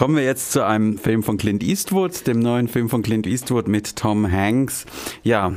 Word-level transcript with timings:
Kommen 0.00 0.16
wir 0.16 0.24
jetzt 0.24 0.52
zu 0.52 0.64
einem 0.64 0.96
Film 0.96 1.22
von 1.22 1.36
Clint 1.36 1.62
Eastwood, 1.62 2.26
dem 2.26 2.38
neuen 2.38 2.68
Film 2.68 2.88
von 2.88 3.02
Clint 3.02 3.26
Eastwood 3.26 3.68
mit 3.68 3.96
Tom 3.96 4.32
Hanks. 4.32 4.86
Ja, 5.22 5.52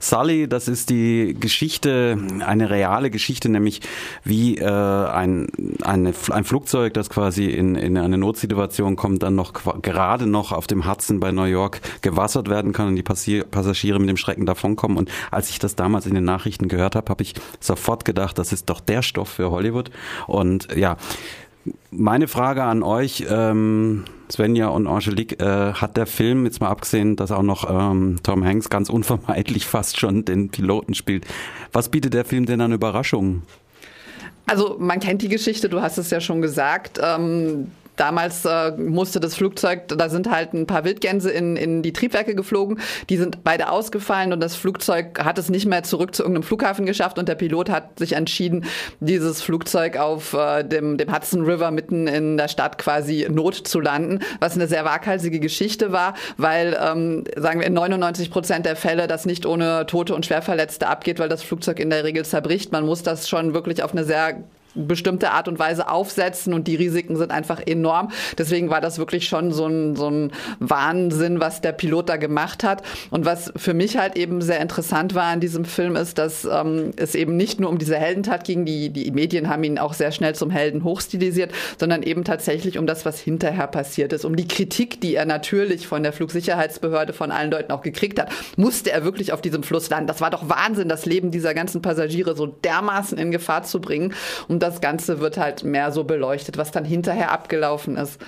Sully, 0.00 0.48
das 0.48 0.66
ist 0.66 0.90
die 0.90 1.36
Geschichte, 1.38 2.18
eine 2.44 2.68
reale 2.68 3.10
Geschichte, 3.10 3.48
nämlich 3.48 3.82
wie 4.24 4.58
äh, 4.58 4.64
ein, 4.66 5.46
eine, 5.82 6.12
ein 6.30 6.44
Flugzeug, 6.44 6.94
das 6.94 7.10
quasi 7.10 7.44
in, 7.44 7.76
in 7.76 7.96
eine 7.96 8.18
Notsituation 8.18 8.96
kommt, 8.96 9.22
dann 9.22 9.36
noch 9.36 9.52
gerade 9.82 10.26
noch 10.26 10.50
auf 10.50 10.66
dem 10.66 10.90
Hudson 10.90 11.20
bei 11.20 11.30
New 11.30 11.44
York 11.44 11.80
gewassert 12.02 12.48
werden 12.48 12.72
kann 12.72 12.88
und 12.88 12.96
die 12.96 13.04
Passier 13.04 13.44
Passagiere 13.44 14.00
mit 14.00 14.08
dem 14.08 14.16
Schrecken 14.16 14.46
davonkommen. 14.46 14.98
Und 14.98 15.12
als 15.30 15.48
ich 15.50 15.60
das 15.60 15.76
damals 15.76 16.06
in 16.06 16.14
den 16.14 16.24
Nachrichten 16.24 16.66
gehört 16.66 16.96
habe, 16.96 17.08
habe 17.08 17.22
ich 17.22 17.34
sofort 17.60 18.04
gedacht, 18.04 18.36
das 18.36 18.52
ist 18.52 18.68
doch 18.68 18.80
der 18.80 19.02
Stoff 19.02 19.28
für 19.28 19.52
Hollywood. 19.52 19.92
Und 20.26 20.74
ja, 20.74 20.96
meine 21.90 22.28
Frage 22.28 22.62
an 22.62 22.82
euch, 22.82 23.26
ähm, 23.28 24.04
Svenja 24.30 24.68
und 24.68 24.86
Angelique, 24.86 25.40
äh, 25.40 25.72
hat 25.72 25.96
der 25.96 26.06
Film, 26.06 26.44
jetzt 26.44 26.60
mal 26.60 26.68
abgesehen, 26.68 27.16
dass 27.16 27.30
auch 27.30 27.42
noch 27.42 27.68
ähm, 27.68 28.18
Tom 28.22 28.44
Hanks 28.44 28.70
ganz 28.70 28.88
unvermeidlich 28.88 29.66
fast 29.66 29.98
schon 29.98 30.24
den 30.24 30.50
Piloten 30.50 30.94
spielt, 30.94 31.26
was 31.72 31.88
bietet 31.88 32.14
der 32.14 32.24
Film 32.24 32.46
denn 32.46 32.60
an 32.60 32.72
Überraschungen? 32.72 33.42
Also 34.46 34.76
man 34.78 35.00
kennt 35.00 35.22
die 35.22 35.28
Geschichte, 35.28 35.68
du 35.68 35.80
hast 35.82 35.98
es 35.98 36.10
ja 36.10 36.20
schon 36.20 36.40
gesagt. 36.40 37.00
Ähm 37.02 37.68
Damals 37.96 38.44
äh, 38.44 38.72
musste 38.72 39.20
das 39.20 39.34
Flugzeug, 39.34 39.88
da 39.88 40.08
sind 40.08 40.30
halt 40.30 40.52
ein 40.52 40.66
paar 40.66 40.84
Wildgänse 40.84 41.30
in, 41.30 41.56
in 41.56 41.82
die 41.82 41.92
Triebwerke 41.92 42.34
geflogen, 42.34 42.78
die 43.08 43.16
sind 43.16 43.42
beide 43.44 43.70
ausgefallen 43.70 44.32
und 44.32 44.40
das 44.40 44.54
Flugzeug 44.54 45.24
hat 45.24 45.38
es 45.38 45.48
nicht 45.48 45.66
mehr 45.66 45.82
zurück 45.82 46.14
zu 46.14 46.22
irgendeinem 46.22 46.42
Flughafen 46.42 46.86
geschafft. 46.86 47.18
Und 47.18 47.28
der 47.28 47.34
Pilot 47.34 47.70
hat 47.70 47.98
sich 47.98 48.12
entschieden, 48.12 48.64
dieses 49.00 49.42
Flugzeug 49.42 49.96
auf 49.96 50.34
äh, 50.34 50.62
dem, 50.62 50.98
dem 50.98 51.14
Hudson 51.14 51.44
River 51.44 51.70
mitten 51.70 52.06
in 52.06 52.36
der 52.36 52.48
Stadt 52.48 52.78
quasi 52.78 53.26
not 53.30 53.54
zu 53.54 53.80
landen, 53.80 54.20
was 54.40 54.54
eine 54.54 54.66
sehr 54.66 54.84
waghalsige 54.84 55.40
Geschichte 55.40 55.92
war, 55.92 56.14
weil, 56.36 56.76
ähm, 56.80 57.24
sagen 57.36 57.60
wir, 57.60 57.66
in 57.66 57.74
99 57.74 58.30
Prozent 58.30 58.66
der 58.66 58.76
Fälle 58.76 59.06
das 59.06 59.26
nicht 59.26 59.46
ohne 59.46 59.86
Tote 59.86 60.14
und 60.14 60.26
Schwerverletzte 60.26 60.86
abgeht, 60.86 61.18
weil 61.18 61.28
das 61.28 61.42
Flugzeug 61.42 61.80
in 61.80 61.90
der 61.90 62.04
Regel 62.04 62.24
zerbricht. 62.24 62.72
Man 62.72 62.84
muss 62.84 63.02
das 63.02 63.28
schon 63.28 63.54
wirklich 63.54 63.82
auf 63.82 63.92
eine 63.92 64.04
sehr 64.04 64.44
bestimmte 64.76 65.30
Art 65.30 65.48
und 65.48 65.58
Weise 65.58 65.88
aufsetzen 65.88 66.54
und 66.54 66.68
die 66.68 66.76
Risiken 66.76 67.16
sind 67.16 67.30
einfach 67.30 67.60
enorm. 67.64 68.10
Deswegen 68.38 68.70
war 68.70 68.80
das 68.80 68.98
wirklich 68.98 69.26
schon 69.28 69.52
so 69.52 69.66
ein, 69.66 69.96
so 69.96 70.08
ein 70.08 70.32
Wahnsinn, 70.60 71.40
was 71.40 71.60
der 71.60 71.72
Pilot 71.72 72.08
da 72.08 72.16
gemacht 72.16 72.64
hat. 72.64 72.82
Und 73.10 73.24
was 73.24 73.52
für 73.56 73.74
mich 73.74 73.96
halt 73.96 74.16
eben 74.16 74.40
sehr 74.40 74.60
interessant 74.60 75.14
war 75.14 75.24
an 75.24 75.40
diesem 75.40 75.64
Film 75.64 75.96
ist, 75.96 76.18
dass 76.18 76.44
ähm, 76.44 76.92
es 76.96 77.14
eben 77.14 77.36
nicht 77.36 77.60
nur 77.60 77.70
um 77.70 77.78
diese 77.78 77.96
Heldentat 77.96 78.44
ging, 78.44 78.64
die, 78.64 78.90
die 78.90 79.10
Medien 79.10 79.48
haben 79.48 79.64
ihn 79.64 79.78
auch 79.78 79.94
sehr 79.94 80.12
schnell 80.12 80.34
zum 80.34 80.50
Helden 80.50 80.84
hochstilisiert, 80.84 81.52
sondern 81.78 82.02
eben 82.02 82.24
tatsächlich 82.24 82.78
um 82.78 82.86
das, 82.86 83.04
was 83.04 83.18
hinterher 83.18 83.66
passiert 83.66 84.12
ist, 84.12 84.24
um 84.24 84.36
die 84.36 84.48
Kritik, 84.48 85.00
die 85.00 85.14
er 85.14 85.24
natürlich 85.24 85.86
von 85.86 86.02
der 86.02 86.12
Flugsicherheitsbehörde, 86.12 87.12
von 87.12 87.30
allen 87.30 87.50
Leuten 87.50 87.72
auch 87.72 87.82
gekriegt 87.82 88.20
hat. 88.20 88.30
Musste 88.56 88.92
er 88.92 89.04
wirklich 89.04 89.32
auf 89.32 89.40
diesem 89.40 89.62
Fluss 89.62 89.88
landen? 89.90 90.06
Das 90.06 90.20
war 90.20 90.30
doch 90.30 90.48
Wahnsinn, 90.48 90.88
das 90.88 91.06
Leben 91.06 91.30
dieser 91.30 91.54
ganzen 91.54 91.82
Passagiere 91.82 92.36
so 92.36 92.46
dermaßen 92.46 93.18
in 93.18 93.30
Gefahr 93.30 93.62
zu 93.62 93.80
bringen. 93.80 94.14
Und 94.48 94.62
das 94.66 94.80
Ganze 94.80 95.20
wird 95.20 95.38
halt 95.38 95.64
mehr 95.64 95.92
so 95.92 96.04
beleuchtet, 96.04 96.58
was 96.58 96.70
dann 96.70 96.84
hinterher 96.84 97.32
abgelaufen 97.32 97.96
ist. 97.96 98.20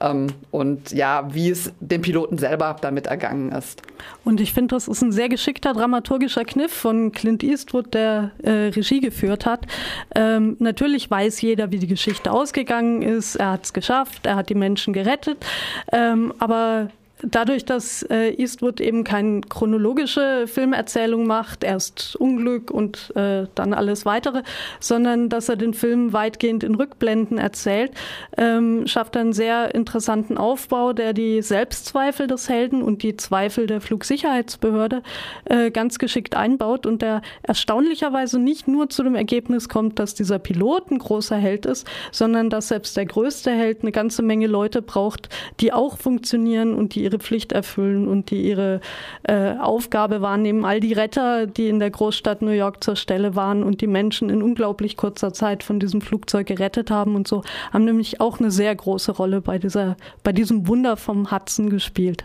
Ähm, 0.00 0.28
und 0.50 0.92
ja, 0.92 1.28
wie 1.32 1.50
es 1.50 1.72
dem 1.80 2.02
Piloten 2.02 2.38
selber 2.38 2.76
damit 2.80 3.06
ergangen 3.06 3.52
ist. 3.52 3.82
Und 4.24 4.40
ich 4.40 4.52
finde, 4.52 4.74
das 4.74 4.88
ist 4.88 5.02
ein 5.02 5.12
sehr 5.12 5.28
geschickter 5.28 5.72
dramaturgischer 5.72 6.44
Kniff 6.44 6.72
von 6.72 7.12
Clint 7.12 7.42
Eastwood, 7.42 7.94
der 7.94 8.32
äh, 8.42 8.50
Regie 8.50 9.00
geführt 9.00 9.46
hat. 9.46 9.66
Ähm, 10.14 10.56
natürlich 10.58 11.10
weiß 11.10 11.40
jeder, 11.42 11.70
wie 11.70 11.78
die 11.78 11.86
Geschichte 11.86 12.32
ausgegangen 12.32 13.02
ist. 13.02 13.36
Er 13.36 13.52
hat 13.52 13.64
es 13.64 13.72
geschafft, 13.72 14.26
er 14.26 14.36
hat 14.36 14.48
die 14.48 14.54
Menschen 14.54 14.92
gerettet. 14.92 15.44
Ähm, 15.92 16.32
aber 16.38 16.88
dadurch, 17.22 17.64
dass 17.64 18.02
äh, 18.04 18.30
Eastwood 18.30 18.80
eben 18.80 19.04
keine 19.04 19.40
chronologische 19.42 20.46
Filmerzählung 20.46 21.26
macht, 21.26 21.64
erst 21.64 22.16
Unglück 22.16 22.70
und 22.70 23.14
äh, 23.16 23.46
dann 23.54 23.72
alles 23.72 24.04
weitere, 24.04 24.42
sondern 24.80 25.28
dass 25.28 25.48
er 25.48 25.56
den 25.56 25.74
Film 25.74 26.12
weitgehend 26.12 26.64
in 26.64 26.74
Rückblenden 26.74 27.38
erzählt, 27.38 27.92
ähm, 28.36 28.86
schafft 28.86 29.16
er 29.16 29.22
einen 29.22 29.32
sehr 29.32 29.74
interessanten 29.74 30.36
Aufbau, 30.36 30.92
der 30.92 31.12
die 31.12 31.40
Selbstzweifel 31.42 32.26
des 32.26 32.48
Helden 32.48 32.82
und 32.82 33.02
die 33.02 33.16
Zweifel 33.16 33.66
der 33.66 33.80
Flugsicherheitsbehörde 33.80 35.02
äh, 35.44 35.70
ganz 35.70 35.98
geschickt 35.98 36.34
einbaut 36.34 36.86
und 36.86 37.02
der 37.02 37.22
erstaunlicherweise 37.42 38.38
nicht 38.38 38.68
nur 38.68 38.90
zu 38.90 39.02
dem 39.02 39.14
Ergebnis 39.14 39.68
kommt, 39.68 39.98
dass 39.98 40.14
dieser 40.14 40.38
Pilot 40.38 40.90
ein 40.90 40.98
großer 40.98 41.36
Held 41.36 41.66
ist, 41.66 41.86
sondern 42.10 42.50
dass 42.50 42.68
selbst 42.68 42.96
der 42.96 43.06
größte 43.06 43.50
Held 43.50 43.82
eine 43.82 43.92
ganze 43.92 44.22
Menge 44.22 44.46
Leute 44.46 44.82
braucht, 44.82 45.28
die 45.60 45.72
auch 45.72 45.96
funktionieren 45.96 46.74
und 46.74 46.94
die 46.94 47.03
ihre 47.04 47.18
Pflicht 47.18 47.52
erfüllen 47.52 48.08
und 48.08 48.30
die 48.30 48.42
ihre 48.42 48.80
äh, 49.22 49.54
Aufgabe 49.58 50.20
wahrnehmen. 50.20 50.64
All 50.64 50.80
die 50.80 50.92
Retter, 50.92 51.46
die 51.46 51.68
in 51.68 51.78
der 51.78 51.90
Großstadt 51.90 52.42
New 52.42 52.50
York 52.50 52.82
zur 52.82 52.96
Stelle 52.96 53.36
waren 53.36 53.62
und 53.62 53.80
die 53.80 53.86
Menschen 53.86 54.30
in 54.30 54.42
unglaublich 54.42 54.96
kurzer 54.96 55.32
Zeit 55.32 55.62
von 55.62 55.78
diesem 55.78 56.00
Flugzeug 56.00 56.46
gerettet 56.46 56.90
haben 56.90 57.14
und 57.14 57.28
so, 57.28 57.42
haben 57.72 57.84
nämlich 57.84 58.20
auch 58.20 58.40
eine 58.40 58.50
sehr 58.50 58.74
große 58.74 59.12
Rolle 59.12 59.40
bei 59.40 59.58
dieser, 59.58 59.96
bei 60.22 60.32
diesem 60.32 60.66
Wunder 60.66 60.96
vom 60.96 61.30
Hudson 61.30 61.70
gespielt. 61.70 62.24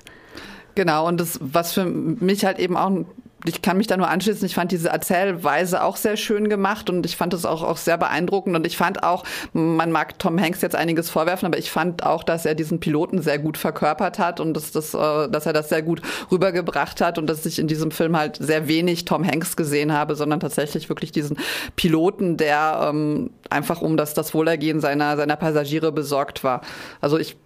Genau, 0.75 1.07
und 1.07 1.19
das, 1.19 1.39
was 1.41 1.73
für 1.73 1.85
mich 1.85 2.45
halt 2.45 2.59
eben 2.59 2.77
auch 2.77 3.05
ich 3.45 3.61
kann 3.61 3.77
mich 3.77 3.87
da 3.87 3.95
nur 3.95 4.09
anschließen. 4.09 4.45
Ich 4.45 4.55
fand 4.55 4.71
diese 4.71 4.89
Erzählweise 4.89 5.83
auch 5.83 5.95
sehr 5.95 6.17
schön 6.17 6.49
gemacht 6.49 6.89
und 6.89 7.05
ich 7.05 7.15
fand 7.15 7.33
es 7.33 7.45
auch, 7.45 7.63
auch 7.63 7.77
sehr 7.77 7.97
beeindruckend. 7.97 8.55
Und 8.55 8.67
ich 8.67 8.75
fand 8.75 9.03
auch, 9.03 9.23
man 9.53 9.91
mag 9.91 10.19
Tom 10.19 10.39
Hanks 10.39 10.61
jetzt 10.61 10.75
einiges 10.75 11.09
vorwerfen, 11.09 11.45
aber 11.45 11.57
ich 11.57 11.71
fand 11.71 12.03
auch, 12.03 12.23
dass 12.23 12.45
er 12.45 12.53
diesen 12.53 12.79
Piloten 12.79 13.21
sehr 13.21 13.39
gut 13.39 13.57
verkörpert 13.57 14.19
hat 14.19 14.39
und 14.39 14.53
dass, 14.53 14.71
das, 14.71 14.93
äh, 14.93 15.29
dass 15.29 15.45
er 15.45 15.53
das 15.53 15.69
sehr 15.69 15.81
gut 15.81 16.01
rübergebracht 16.31 16.99
hat 16.99 17.17
und 17.17 17.27
dass 17.27 17.45
ich 17.45 17.59
in 17.59 17.67
diesem 17.67 17.91
Film 17.91 18.17
halt 18.17 18.37
sehr 18.37 18.67
wenig 18.67 19.05
Tom 19.05 19.25
Hanks 19.25 19.55
gesehen 19.55 19.93
habe, 19.93 20.15
sondern 20.15 20.41
tatsächlich 20.41 20.89
wirklich 20.89 21.11
diesen 21.11 21.37
Piloten, 21.77 22.35
der 22.35 22.89
ähm, 22.89 23.29
einfach 23.49 23.81
um 23.81 23.95
das, 23.95 24.13
das 24.13 24.33
Wohlergehen 24.33 24.81
seiner, 24.81 25.15
seiner 25.15 25.37
Passagiere 25.37 25.91
besorgt 25.93 26.43
war. 26.43 26.61
Also 26.99 27.17
ich 27.17 27.37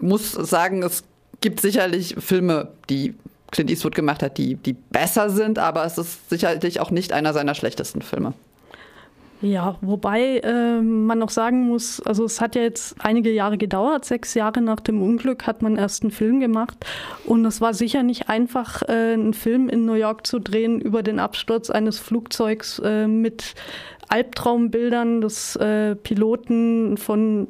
muss 0.00 0.32
sagen, 0.32 0.82
es 0.82 1.02
gibt 1.40 1.60
sicherlich 1.60 2.14
Filme, 2.18 2.68
die 2.88 3.14
Clint 3.52 3.70
Eastwood 3.70 3.94
gemacht 3.94 4.22
hat, 4.22 4.38
die, 4.38 4.56
die 4.56 4.72
besser 4.72 5.30
sind, 5.30 5.60
aber 5.60 5.84
es 5.84 5.98
ist 5.98 6.28
sicherlich 6.28 6.80
auch 6.80 6.90
nicht 6.90 7.12
einer 7.12 7.32
seiner 7.32 7.54
schlechtesten 7.54 8.02
Filme. 8.02 8.32
Ja, 9.42 9.76
wobei 9.80 10.38
äh, 10.38 10.80
man 10.80 11.18
noch 11.18 11.30
sagen 11.30 11.66
muss, 11.66 12.00
also 12.00 12.24
es 12.24 12.40
hat 12.40 12.54
ja 12.54 12.62
jetzt 12.62 12.94
einige 13.00 13.32
Jahre 13.32 13.58
gedauert, 13.58 14.04
sechs 14.04 14.34
Jahre 14.34 14.60
nach 14.60 14.78
dem 14.78 15.02
Unglück 15.02 15.48
hat 15.48 15.62
man 15.62 15.76
erst 15.76 16.04
einen 16.04 16.12
Film 16.12 16.38
gemacht 16.38 16.86
und 17.24 17.44
es 17.44 17.60
war 17.60 17.74
sicher 17.74 18.04
nicht 18.04 18.28
einfach, 18.28 18.82
äh, 18.82 19.14
einen 19.14 19.34
Film 19.34 19.68
in 19.68 19.84
New 19.84 19.94
York 19.94 20.28
zu 20.28 20.38
drehen 20.38 20.80
über 20.80 21.02
den 21.02 21.18
Absturz 21.18 21.70
eines 21.70 21.98
Flugzeugs 21.98 22.78
äh, 22.84 23.08
mit 23.08 23.54
Albtraumbildern 24.08 25.20
des 25.20 25.56
äh, 25.56 25.96
Piloten 25.96 26.96
von 26.96 27.48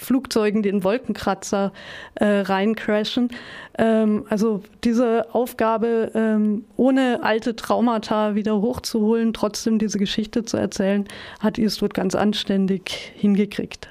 Flugzeugen, 0.00 0.62
die 0.62 0.68
in 0.68 0.82
Wolkenkratzer 0.82 1.72
äh, 2.14 2.24
reincrashen. 2.24 3.30
Ähm, 3.78 4.24
also 4.28 4.62
diese 4.82 5.32
Aufgabe, 5.34 6.10
ähm, 6.14 6.64
ohne 6.76 7.22
alte 7.22 7.54
Traumata 7.54 8.34
wieder 8.34 8.60
hochzuholen, 8.60 9.32
trotzdem 9.32 9.78
diese 9.78 9.98
Geschichte 9.98 10.44
zu 10.44 10.56
erzählen, 10.56 11.06
hat 11.38 11.58
Eastwood 11.58 11.94
ganz 11.94 12.14
anständig 12.14 13.12
hingekriegt. 13.16 13.88